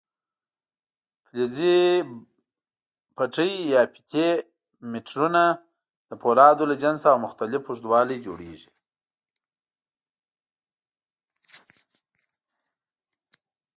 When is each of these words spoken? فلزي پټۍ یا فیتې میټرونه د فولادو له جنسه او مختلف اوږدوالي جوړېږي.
فلزي 1.25 1.77
پټۍ 3.15 3.53
یا 3.73 3.81
فیتې 3.93 4.27
میټرونه 4.91 5.43
د 6.09 6.11
فولادو 6.21 6.63
له 6.71 6.75
جنسه 6.83 7.07
او 7.13 7.17
مختلف 7.25 7.61
اوږدوالي 7.65 8.17
جوړېږي. 8.25 8.69